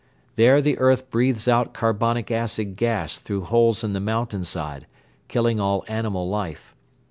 There 0.35 0.63
the 0.63 0.79
earth 0.79 1.11
breathes 1.11 1.47
out 1.47 1.75
carbonic 1.75 2.31
acid 2.31 2.75
gas 2.75 3.19
through 3.19 3.43
holes 3.43 3.83
in 3.83 3.93
the 3.93 3.99
mountainside, 3.99 4.87
killing 5.27 5.59
all 5.59 5.85
animal 5.87 6.27
life. 6.27 6.73